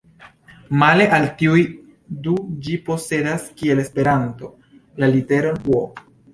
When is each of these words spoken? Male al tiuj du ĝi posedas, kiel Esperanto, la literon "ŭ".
Male 0.83 1.05
al 1.17 1.27
tiuj 1.41 1.65
du 2.29 2.33
ĝi 2.67 2.79
posedas, 2.89 3.47
kiel 3.61 3.85
Esperanto, 3.87 4.53
la 5.05 5.15
literon 5.17 5.65
"ŭ". 5.81 5.89